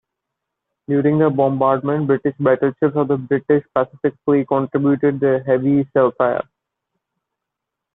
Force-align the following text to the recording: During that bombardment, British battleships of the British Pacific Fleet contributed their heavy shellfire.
During 0.87 1.19
that 1.19 1.35
bombardment, 1.35 2.07
British 2.07 2.33
battleships 2.39 2.95
of 2.95 3.07
the 3.07 3.17
British 3.17 3.63
Pacific 3.75 4.15
Fleet 4.25 4.47
contributed 4.47 5.19
their 5.19 5.43
heavy 5.43 5.83
shellfire. 5.95 6.47